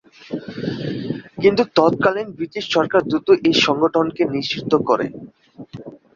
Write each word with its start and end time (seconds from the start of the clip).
কিন্তু 1.41 1.63
তৎকালীন 1.77 2.27
ব্রিটিশ 2.37 2.63
সরকার 2.75 3.01
দ্রুত 3.03 3.27
এই 3.47 3.55
সংগঠনকে 3.65 4.23
নিষিদ্ধ 4.33 4.71
করে। 4.89 5.05